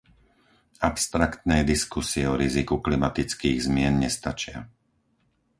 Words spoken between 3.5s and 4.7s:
zmien nestačia.